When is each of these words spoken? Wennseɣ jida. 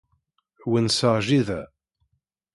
Wennseɣ 0.69 1.15
jida. 1.27 1.61